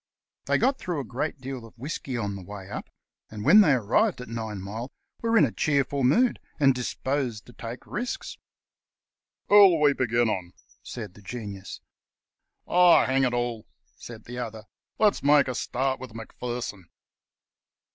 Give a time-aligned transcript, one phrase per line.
[0.45, 2.89] They got through a good deal of whisky on the way up,
[3.29, 4.89] and when they arriv^ed at Ninemile
[5.21, 8.39] were in a cheerful mood, and disposed to take risks.
[9.47, 11.81] "Who'll we begin on?" said the Genius.
[12.65, 14.63] "Oh, hang it all," said the other,
[14.97, 16.89] "let's make a start with Macpherson."